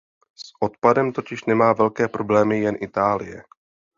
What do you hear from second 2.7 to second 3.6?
Itálie.